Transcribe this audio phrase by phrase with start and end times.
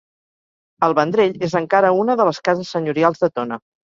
[0.87, 3.63] El Vendrell és encara una de les cases senyorials de Tona.